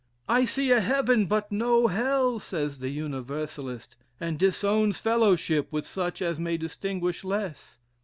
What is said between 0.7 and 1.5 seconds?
a heaven